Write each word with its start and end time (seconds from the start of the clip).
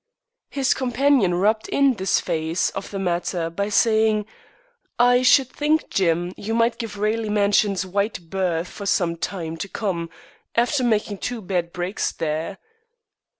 His 0.49 0.73
companion 0.73 1.35
rubbed 1.35 1.69
in 1.69 1.93
this 1.93 2.19
phase 2.19 2.71
of 2.71 2.89
the 2.89 2.97
matter 2.97 3.51
by 3.51 3.69
saying: 3.69 4.25
"I 4.97 5.21
should 5.21 5.51
think, 5.51 5.91
Jim, 5.91 6.33
you 6.35 6.55
will 6.55 6.71
give 6.71 6.97
Raleigh 6.97 7.29
Mansions 7.29 7.85
wide 7.85 8.31
berth 8.31 8.67
for 8.67 8.87
some 8.87 9.15
time 9.15 9.57
to 9.57 9.69
come, 9.69 10.09
after 10.55 10.83
making 10.83 11.19
two 11.19 11.39
bad 11.39 11.71
breaks 11.71 12.11
there." 12.11 12.57